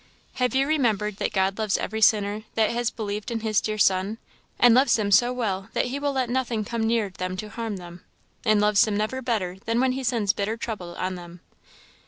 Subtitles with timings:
[0.41, 4.17] "Have you remembered that God loves every sinner that has believed in his dear Son?
[4.57, 7.77] and loves them so well, that He will let nothing come near them to harm
[7.77, 8.03] them?
[8.43, 11.41] and loves them never better than when He sends bitter trouble on them?